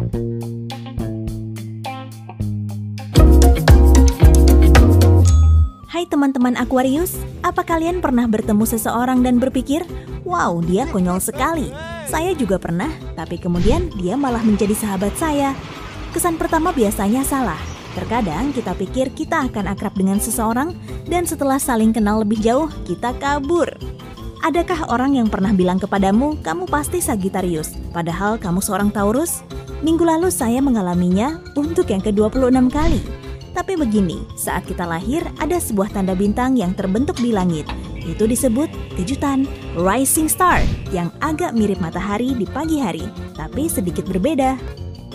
[0.00, 0.08] Hai
[6.08, 9.84] teman-teman Aquarius, apa kalian pernah bertemu seseorang dan berpikir,
[10.24, 11.68] "Wow, dia konyol sekali."
[12.08, 15.52] Saya juga pernah, tapi kemudian dia malah menjadi sahabat saya.
[16.16, 17.60] Kesan pertama biasanya salah.
[17.92, 20.72] Terkadang kita pikir kita akan akrab dengan seseorang
[21.12, 23.68] dan setelah saling kenal lebih jauh, kita kabur.
[24.40, 29.44] Adakah orang yang pernah bilang kepadamu, kamu pasti Sagittarius, padahal kamu seorang Taurus?
[29.80, 33.00] Minggu lalu saya mengalaminya untuk yang ke-26 kali.
[33.56, 37.64] Tapi begini, saat kita lahir ada sebuah tanda bintang yang terbentuk di langit.
[38.04, 38.68] Itu disebut
[39.00, 39.48] kejutan
[39.80, 40.60] rising star
[40.92, 44.60] yang agak mirip matahari di pagi hari, tapi sedikit berbeda.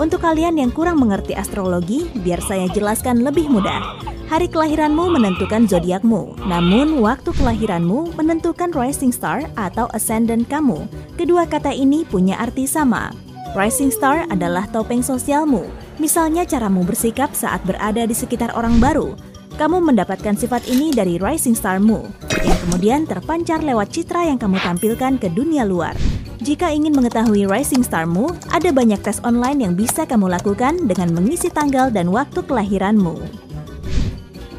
[0.02, 4.02] Untuk kalian yang kurang mengerti astrologi, biar saya jelaskan lebih mudah.
[4.26, 10.90] Hari kelahiranmu menentukan zodiakmu, namun waktu kelahiranmu menentukan rising star atau ascendant kamu.
[11.16, 13.25] Kedua kata ini punya arti sama.
[13.54, 19.16] Rising star adalah topeng sosialmu, Misalnya caramu bersikap saat berada di sekitar orang baru.
[19.56, 22.04] Kamu mendapatkan sifat ini dari rising starmu,
[22.44, 25.96] yang kemudian terpancar lewat citra yang kamu tampilkan ke dunia luar.
[26.44, 31.48] Jika ingin mengetahui rising starmu, ada banyak tes online yang bisa kamu lakukan dengan mengisi
[31.48, 33.16] tanggal dan waktu kelahiranmu.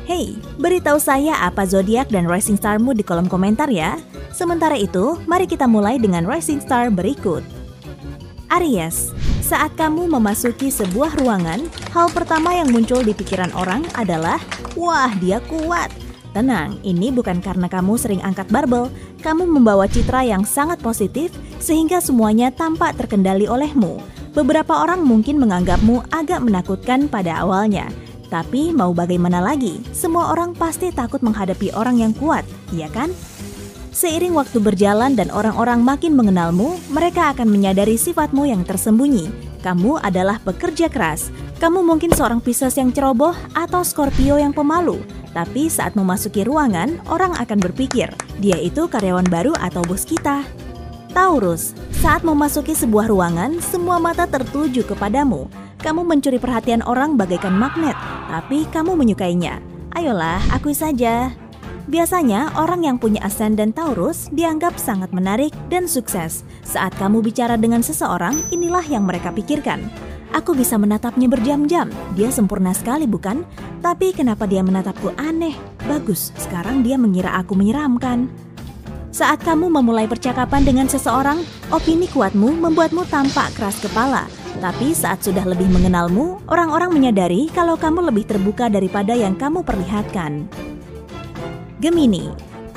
[0.08, 4.00] Hey, beritahu saya apa zodiak dan rising starmu di kolom komentar ya.
[4.32, 7.55] Sementara itu, mari kita mulai dengan rising star berikut.
[8.46, 9.10] Aries,
[9.42, 14.38] saat kamu memasuki sebuah ruangan, hal pertama yang muncul di pikiran orang adalah,
[14.78, 15.90] "Wah, dia kuat."
[16.30, 18.92] Tenang, ini bukan karena kamu sering angkat barbel.
[19.18, 23.98] Kamu membawa citra yang sangat positif sehingga semuanya tampak terkendali olehmu.
[24.36, 27.88] Beberapa orang mungkin menganggapmu agak menakutkan pada awalnya.
[28.28, 33.10] Tapi mau bagaimana lagi, semua orang pasti takut menghadapi orang yang kuat, iya kan?
[33.96, 39.32] Seiring waktu berjalan dan orang-orang makin mengenalmu, mereka akan menyadari sifatmu yang tersembunyi.
[39.64, 41.32] Kamu adalah pekerja keras.
[41.56, 45.00] Kamu mungkin seorang Pisces yang ceroboh atau Scorpio yang pemalu.
[45.32, 50.44] Tapi saat memasuki ruangan, orang akan berpikir, dia itu karyawan baru atau bos kita.
[51.16, 51.72] Taurus,
[52.04, 55.48] saat memasuki sebuah ruangan, semua mata tertuju kepadamu.
[55.80, 57.96] Kamu mencuri perhatian orang bagaikan magnet,
[58.28, 59.56] tapi kamu menyukainya.
[59.96, 61.45] Ayolah, akui saja.
[61.86, 66.42] Biasanya, orang yang punya ascendant Taurus dianggap sangat menarik dan sukses.
[66.66, 69.86] Saat kamu bicara dengan seseorang, inilah yang mereka pikirkan.
[70.34, 71.86] Aku bisa menatapnya berjam-jam.
[72.18, 73.46] Dia sempurna sekali, bukan?
[73.86, 75.54] Tapi kenapa dia menatapku aneh?
[75.86, 78.26] Bagus, sekarang dia mengira aku menyeramkan.
[79.14, 81.40] Saat kamu memulai percakapan dengan seseorang,
[81.72, 84.26] opini kuatmu membuatmu tampak keras kepala.
[84.58, 90.65] Tapi saat sudah lebih mengenalmu, orang-orang menyadari kalau kamu lebih terbuka daripada yang kamu perlihatkan.
[91.76, 92.32] Gemini.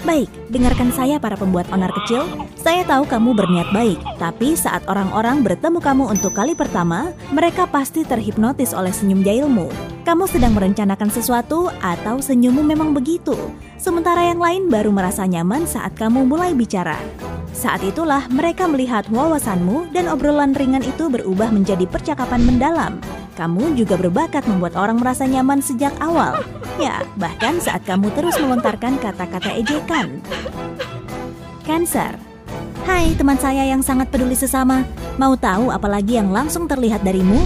[0.07, 2.23] Baik, dengarkan saya para pembuat onar kecil.
[2.55, 8.07] Saya tahu kamu berniat baik, tapi saat orang-orang bertemu kamu untuk kali pertama, mereka pasti
[8.07, 9.67] terhipnotis oleh senyum jahilmu.
[10.07, 13.35] Kamu sedang merencanakan sesuatu atau senyummu memang begitu.
[13.75, 16.95] Sementara yang lain baru merasa nyaman saat kamu mulai bicara.
[17.51, 23.03] Saat itulah mereka melihat wawasanmu dan obrolan ringan itu berubah menjadi percakapan mendalam.
[23.35, 26.39] Kamu juga berbakat membuat orang merasa nyaman sejak awal.
[26.79, 30.23] Ya, bahkan saat kamu terus melontarkan kata-kata ejekan.
[31.67, 32.15] Cancer
[32.87, 34.81] Hai teman saya yang sangat peduli sesama,
[35.19, 37.37] mau tahu apalagi yang langsung terlihat darimu?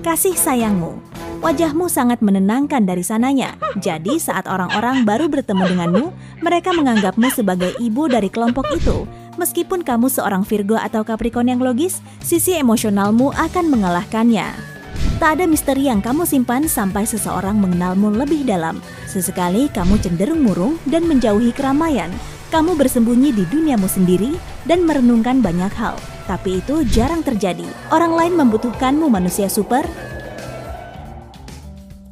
[0.00, 0.96] Kasih sayangmu.
[1.44, 3.54] Wajahmu sangat menenangkan dari sananya.
[3.78, 6.04] Jadi saat orang-orang baru bertemu denganmu,
[6.42, 9.04] mereka menganggapmu sebagai ibu dari kelompok itu.
[9.38, 14.79] Meskipun kamu seorang Virgo atau Capricorn yang logis, sisi emosionalmu akan mengalahkannya.
[15.20, 18.80] Tak ada misteri yang kamu simpan sampai seseorang mengenalmu lebih dalam.
[19.04, 22.08] Sesekali kamu cenderung murung dan menjauhi keramaian.
[22.48, 24.32] Kamu bersembunyi di duniamu sendiri
[24.64, 26.00] dan merenungkan banyak hal.
[26.24, 27.68] Tapi itu jarang terjadi.
[27.92, 29.84] Orang lain membutuhkanmu manusia super.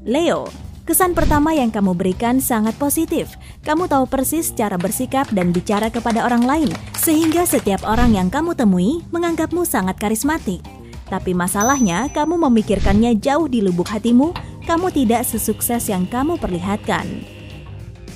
[0.05, 0.45] Leo,
[0.85, 3.41] kesan pertama yang kamu berikan sangat positif.
[3.65, 6.69] Kamu tahu persis cara bersikap dan bicara kepada orang lain,
[7.01, 10.61] sehingga setiap orang yang kamu temui menganggapmu sangat karismatik.
[11.09, 14.37] Tapi masalahnya, kamu memikirkannya jauh di lubuk hatimu,
[14.69, 17.05] kamu tidak sesukses yang kamu perlihatkan.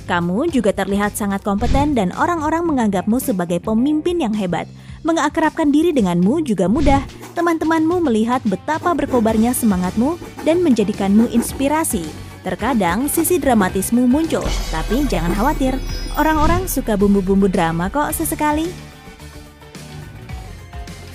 [0.05, 4.69] Kamu juga terlihat sangat kompeten dan orang-orang menganggapmu sebagai pemimpin yang hebat.
[5.01, 7.01] Mengakrabkan diri denganmu juga mudah.
[7.33, 12.05] Teman-temanmu melihat betapa berkobarnya semangatmu dan menjadikanmu inspirasi.
[12.43, 15.79] Terkadang sisi dramatismu muncul, tapi jangan khawatir.
[16.19, 18.67] Orang-orang suka bumbu-bumbu drama kok sesekali.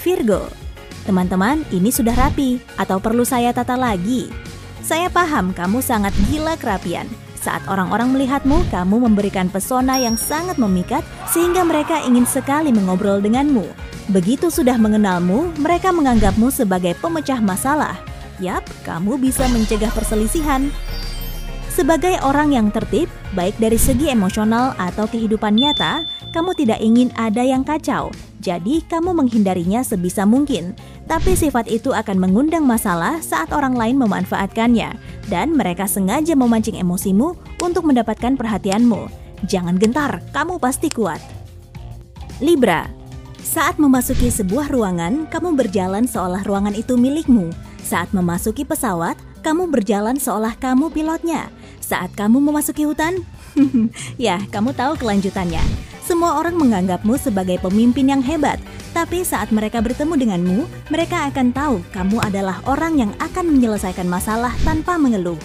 [0.01, 0.68] Virgo
[1.09, 4.29] Teman-teman, ini sudah rapi atau perlu saya tata lagi?
[4.85, 7.09] Saya paham kamu sangat gila kerapian.
[7.33, 11.01] Saat orang-orang melihatmu, kamu memberikan pesona yang sangat memikat
[11.33, 13.65] sehingga mereka ingin sekali mengobrol denganmu.
[14.13, 17.97] Begitu sudah mengenalmu, mereka menganggapmu sebagai pemecah masalah.
[18.37, 20.69] Yap, kamu bisa mencegah perselisihan.
[21.79, 23.07] Sebagai orang yang tertib,
[23.39, 26.03] baik dari segi emosional atau kehidupan nyata,
[26.35, 28.11] kamu tidak ingin ada yang kacau.
[28.43, 30.75] Jadi, kamu menghindarinya sebisa mungkin.
[31.07, 34.91] Tapi sifat itu akan mengundang masalah saat orang lain memanfaatkannya,
[35.31, 39.07] dan mereka sengaja memancing emosimu untuk mendapatkan perhatianmu.
[39.47, 41.23] Jangan gentar, kamu pasti kuat.
[42.43, 42.91] Libra,
[43.39, 47.55] saat memasuki sebuah ruangan, kamu berjalan seolah ruangan itu milikmu.
[47.87, 49.15] Saat memasuki pesawat,
[49.47, 51.55] kamu berjalan seolah kamu pilotnya.
[51.89, 53.25] Saat kamu memasuki hutan,
[54.21, 55.65] ya, kamu tahu kelanjutannya.
[56.05, 58.61] Semua orang menganggapmu sebagai pemimpin yang hebat,
[58.93, 64.53] tapi saat mereka bertemu denganmu, mereka akan tahu kamu adalah orang yang akan menyelesaikan masalah
[64.69, 65.41] tanpa mengeluh.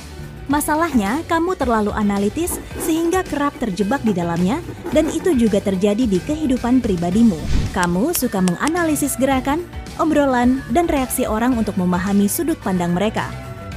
[0.51, 4.59] Masalahnya, kamu terlalu analitis sehingga kerap terjebak di dalamnya,
[4.91, 7.39] dan itu juga terjadi di kehidupan pribadimu.
[7.71, 9.63] Kamu suka menganalisis gerakan,
[9.95, 13.31] obrolan, dan reaksi orang untuk memahami sudut pandang mereka.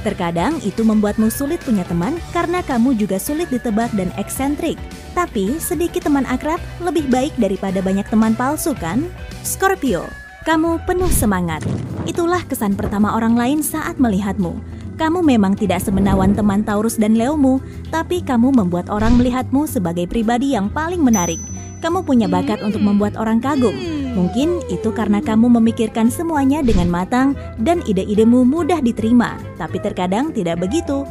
[0.07, 4.79] Terkadang itu membuatmu sulit punya teman karena kamu juga sulit ditebak dan eksentrik.
[5.11, 9.03] Tapi sedikit teman akrab lebih baik daripada banyak teman palsu kan?
[9.43, 10.07] Scorpio,
[10.47, 11.59] kamu penuh semangat.
[12.07, 14.55] Itulah kesan pertama orang lain saat melihatmu.
[14.95, 17.59] Kamu memang tidak semenawan teman Taurus dan Leomu,
[17.91, 21.43] tapi kamu membuat orang melihatmu sebagai pribadi yang paling menarik.
[21.83, 23.75] Kamu punya bakat untuk membuat orang kagum.
[24.17, 30.57] Mungkin itu karena kamu memikirkan semuanya dengan matang dan ide-idemu mudah diterima, tapi terkadang tidak
[30.57, 31.05] begitu.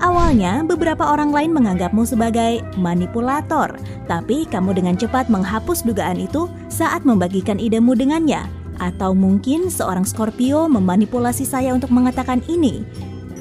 [0.00, 3.76] Awalnya, beberapa orang lain menganggapmu sebagai manipulator,
[4.08, 8.48] tapi kamu dengan cepat menghapus dugaan itu saat membagikan idemu dengannya.
[8.80, 12.80] Atau mungkin seorang Scorpio memanipulasi saya untuk mengatakan ini.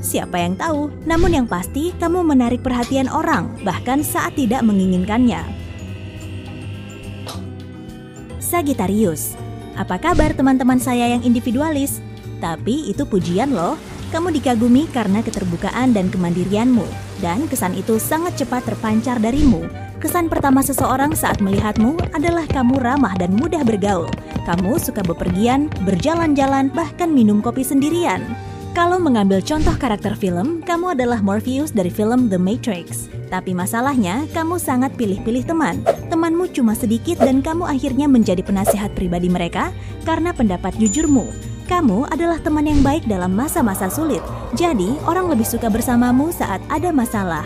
[0.04, 0.92] Siapa yang tahu?
[1.08, 5.69] Namun yang pasti kamu menarik perhatian orang, bahkan saat tidak menginginkannya.
[8.50, 9.38] Sagittarius,
[9.78, 12.02] apa kabar teman-teman saya yang individualis?
[12.42, 13.78] Tapi itu pujian loh.
[14.10, 16.82] Kamu dikagumi karena keterbukaan dan kemandirianmu,
[17.22, 19.70] dan kesan itu sangat cepat terpancar darimu.
[20.02, 24.10] Kesan pertama seseorang saat melihatmu adalah kamu ramah dan mudah bergaul.
[24.50, 28.49] Kamu suka bepergian, berjalan-jalan, bahkan minum kopi sendirian.
[28.80, 33.12] Kalau mengambil contoh karakter film, kamu adalah Morpheus dari film The Matrix.
[33.28, 35.84] Tapi masalahnya, kamu sangat pilih-pilih teman.
[36.08, 39.76] Temanmu cuma sedikit dan kamu akhirnya menjadi penasihat pribadi mereka
[40.08, 41.28] karena pendapat jujurmu.
[41.68, 44.24] Kamu adalah teman yang baik dalam masa-masa sulit.
[44.56, 47.44] Jadi, orang lebih suka bersamamu saat ada masalah.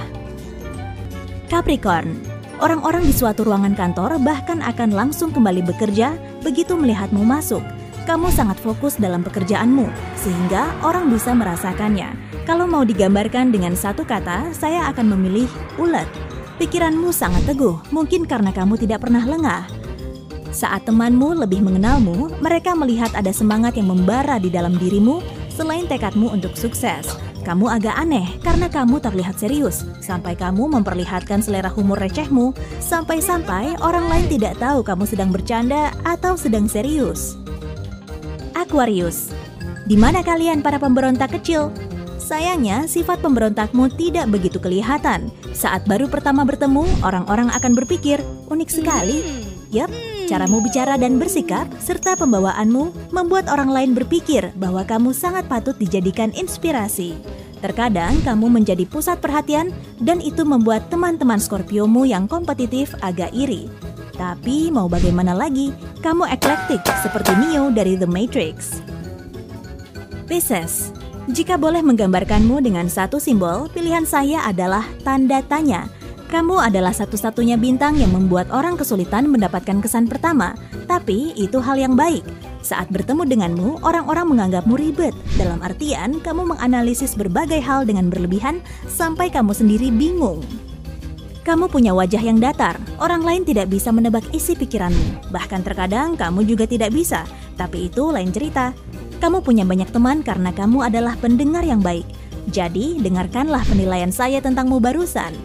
[1.49, 2.13] Capricorn,
[2.61, 6.13] orang-orang di suatu ruangan kantor bahkan akan langsung kembali bekerja
[6.45, 7.65] begitu melihatmu masuk.
[8.03, 9.87] Kamu sangat fokus dalam pekerjaanmu,
[10.19, 12.11] sehingga orang bisa merasakannya.
[12.43, 15.47] Kalau mau digambarkan dengan satu kata, saya akan memilih
[15.79, 16.07] ulet.
[16.59, 19.63] Pikiranmu sangat teguh, mungkin karena kamu tidak pernah lengah.
[20.51, 26.27] Saat temanmu lebih mengenalmu, mereka melihat ada semangat yang membara di dalam dirimu selain tekadmu
[26.27, 27.07] untuk sukses.
[27.47, 32.51] Kamu agak aneh karena kamu terlihat serius, sampai kamu memperlihatkan selera humor recehmu,
[32.83, 37.42] sampai-sampai orang lain tidak tahu kamu sedang bercanda atau sedang serius.
[38.73, 39.29] Aquarius,
[39.85, 41.69] di mana kalian para pemberontak kecil?
[42.17, 45.29] Sayangnya, sifat pemberontakmu tidak begitu kelihatan.
[45.53, 48.17] Saat baru pertama bertemu, orang-orang akan berpikir,
[48.49, 49.21] unik sekali.
[49.69, 49.93] Yap,
[50.25, 56.33] caramu bicara dan bersikap, serta pembawaanmu membuat orang lain berpikir bahwa kamu sangat patut dijadikan
[56.33, 57.13] inspirasi.
[57.61, 59.69] Terkadang kamu menjadi pusat perhatian
[60.01, 63.69] dan itu membuat teman-teman Scorpiomu yang kompetitif agak iri.
[64.13, 65.73] Tapi mau bagaimana lagi,
[66.05, 68.77] kamu eklektik seperti Neo dari The Matrix.
[70.29, 70.93] Pisces,
[71.33, 75.89] jika boleh menggambarkanmu dengan satu simbol, pilihan saya adalah tanda tanya.
[76.29, 80.57] Kamu adalah satu-satunya bintang yang membuat orang kesulitan mendapatkan kesan pertama,
[80.89, 82.25] tapi itu hal yang baik.
[82.65, 85.13] Saat bertemu denganmu, orang-orang menganggapmu ribet.
[85.37, 90.41] Dalam artian, kamu menganalisis berbagai hal dengan berlebihan sampai kamu sendiri bingung.
[91.43, 95.27] Kamu punya wajah yang datar, orang lain tidak bisa menebak isi pikiranmu.
[95.27, 97.27] Bahkan terkadang kamu juga tidak bisa,
[97.59, 98.71] tapi itu lain cerita.
[99.19, 102.07] Kamu punya banyak teman karena kamu adalah pendengar yang baik.
[102.47, 105.35] Jadi, dengarkanlah penilaian saya tentangmu barusan.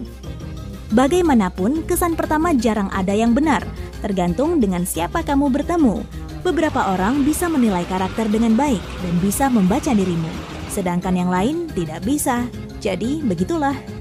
[0.95, 3.67] Bagaimanapun, kesan pertama jarang ada yang benar,
[3.99, 6.07] tergantung dengan siapa kamu bertemu.
[6.47, 10.31] Beberapa orang bisa menilai karakter dengan baik dan bisa membaca dirimu,
[10.71, 12.47] sedangkan yang lain tidak bisa.
[12.78, 13.98] Jadi, begitulah.